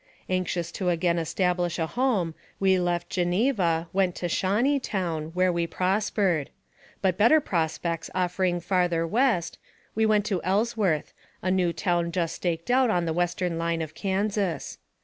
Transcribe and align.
Anxious 0.29 0.71
to 0.71 0.89
again 0.89 1.19
establish 1.19 1.77
a 1.77 1.85
home, 1.85 2.33
we 2.59 2.79
left 2.79 3.07
Geneva, 3.11 3.87
went 3.93 4.15
to 4.15 4.25
Shawneetown, 4.27 5.29
where 5.35 5.53
we 5.53 5.67
prospered; 5.67 6.49
but 7.03 7.19
better 7.19 7.39
prospects 7.39 8.09
offering 8.15 8.59
farther 8.61 9.05
west, 9.05 9.59
we 9.93 10.07
went 10.07 10.25
to 10.25 10.41
Ellsworth, 10.41 11.13
a 11.43 11.51
new 11.51 11.71
town 11.71 12.11
just 12.11 12.33
staked 12.33 12.71
out 12.71 12.89
on 12.89 13.05
the 13.05 13.13
western 13.13 13.59
line 13.59 13.83
of 13.83 13.93
Kansas. 13.93 14.79